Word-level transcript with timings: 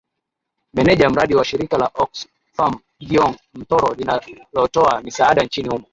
meneja 0.73 1.09
mradi 1.09 1.35
wa 1.35 1.45
shirika 1.45 1.77
la 1.77 1.87
oxfam 1.93 2.79
gion 2.99 3.35
mtoro 3.53 3.93
linalotoa 3.93 5.01
misaada 5.01 5.43
nchini 5.43 5.69
humo 5.69 5.87